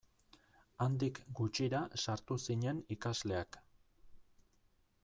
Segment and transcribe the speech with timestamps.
[0.85, 3.63] Handik gutxira sartu zinen ikasleak.